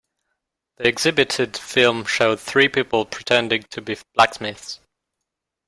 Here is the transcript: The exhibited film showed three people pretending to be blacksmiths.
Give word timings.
The 0.77 0.87
exhibited 0.87 1.55
film 1.55 2.05
showed 2.05 2.39
three 2.39 2.67
people 2.69 3.05
pretending 3.05 3.61
to 3.69 3.81
be 3.83 3.97
blacksmiths. 4.15 4.79